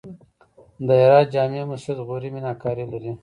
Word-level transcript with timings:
د 0.87 0.89
هرات 1.03 1.25
جمعې 1.33 1.63
مسجد 1.71 1.97
غوري 2.07 2.29
میناکاري 2.35 2.85
لري 2.91 3.11